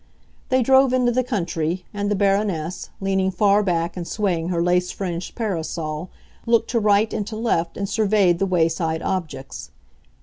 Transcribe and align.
They 0.49 0.63
drove 0.63 0.93
into 0.93 1.11
the 1.11 1.23
country, 1.23 1.85
and 1.93 2.09
the 2.09 2.15
Baroness, 2.15 2.89
leaning 2.99 3.29
far 3.29 3.61
back 3.61 3.95
and 3.95 4.07
swaying 4.07 4.49
her 4.49 4.59
lace 4.59 4.89
fringed 4.89 5.35
parasol, 5.35 6.09
looked 6.47 6.71
to 6.71 6.79
right 6.79 7.13
and 7.13 7.27
to 7.27 7.35
left 7.35 7.77
and 7.77 7.87
surveyed 7.87 8.39
the 8.39 8.47
way 8.47 8.67
side 8.67 9.03
objects. 9.03 9.69